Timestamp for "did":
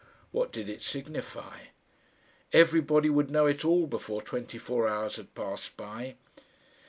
0.51-0.67